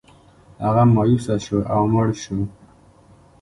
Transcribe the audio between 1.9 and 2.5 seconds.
مړ شو.